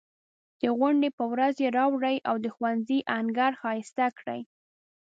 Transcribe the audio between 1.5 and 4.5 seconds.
یې راوړئ او د ښوونځي انګړ ښایسته کړئ.